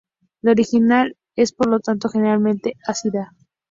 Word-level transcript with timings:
La 0.41 0.53
orina 0.53 1.09
es 1.35 1.53
por 1.53 1.67
lo 1.69 1.79
tanto 1.79 2.09
generalmente 2.09 2.73
ácida. 2.87 3.35